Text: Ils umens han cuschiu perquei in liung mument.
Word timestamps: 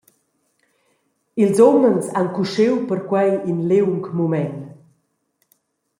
Ils 1.43 1.57
umens 1.71 2.05
han 2.15 2.27
cuschiu 2.35 2.73
perquei 2.87 3.31
in 3.49 3.57
liung 3.69 4.03
mument. 4.17 4.59